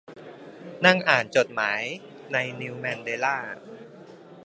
[0.85, 1.81] นั่งอ่าน จดหมาย
[2.33, 3.37] ในนิวแมนเดล่า